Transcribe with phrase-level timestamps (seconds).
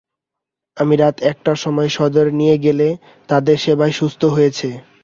[0.77, 2.87] আমি রাত একটার সময় সদরে নিয়ে গেলে
[3.29, 4.69] তাদের সেবায় সুস্থ হয়েছে।